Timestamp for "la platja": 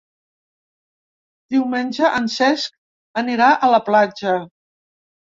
3.73-4.33